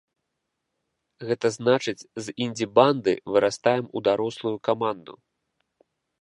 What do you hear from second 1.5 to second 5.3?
значыць, з індзі-банды вырастаем ў дарослую каманду.